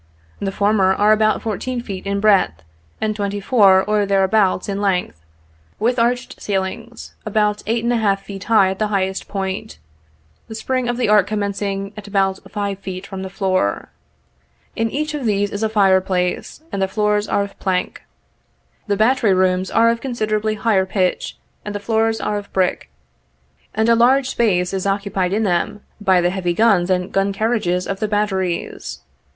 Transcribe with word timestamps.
The 0.39 0.51
former 0.51 0.95
are 0.95 1.11
about 1.11 1.43
fourteen 1.43 1.79
feet 1.79 2.07
in 2.07 2.19
breadth 2.19 2.63
by 2.99 3.11
twenty 3.11 3.39
four 3.39 3.83
or 3.83 4.07
thereabouts 4.07 4.67
in 4.67 4.81
length, 4.81 5.21
with 5.77 5.99
arched 5.99 6.41
ceilings 6.41 7.13
about 7.23 7.61
eight 7.67 7.83
and 7.83 7.93
a 7.93 7.97
half 7.97 8.23
feet 8.23 8.45
high 8.45 8.71
at 8.71 8.79
the 8.79 8.87
highest 8.87 9.27
point, 9.27 9.77
the 10.47 10.55
spring 10.55 10.89
of 10.89 10.97
the 10.97 11.07
arch 11.07 11.27
commencing 11.27 11.93
at 11.95 12.07
about 12.07 12.39
five 12.51 12.79
feet 12.79 13.05
from 13.05 13.21
the 13.21 13.29
floor. 13.29 13.89
In 14.75 14.89
each 14.89 15.13
of 15.13 15.25
these 15.25 15.51
is 15.51 15.61
a 15.61 15.69
fire 15.69 16.01
place, 16.01 16.63
and 16.71 16.81
the 16.81 16.87
floors 16.87 17.27
are 17.27 17.43
of 17.43 17.59
plank. 17.59 18.01
The 18.87 18.97
battery 18.97 19.35
rooms 19.35 19.69
are 19.69 19.91
of 19.91 20.01
considerably 20.01 20.55
higher 20.55 20.87
pitch, 20.87 21.37
and 21.63 21.75
the 21.75 21.79
floors 21.79 22.19
are 22.19 22.39
of 22.39 22.51
brick, 22.53 22.89
and 23.75 23.87
a 23.87 23.93
large 23.93 24.29
space 24.29 24.73
is 24.73 24.87
occupied 24.87 25.31
in 25.31 25.43
them 25.43 25.81
by 26.03 26.21
the 26.21 26.31
heavy 26.31 26.55
guns 26.55 26.89
and 26.89 27.11
gun 27.11 27.31
carriages 27.31 27.85
of 27.85 27.99
the 27.99 28.07
batteries. 28.07 29.01